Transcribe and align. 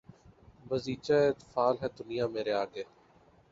بازیچۂ 0.67 1.17
اطفال 1.29 1.75
ہے 1.81 1.87
دنیا 1.97 2.25
مرے 2.33 2.53
آگے 2.63 2.83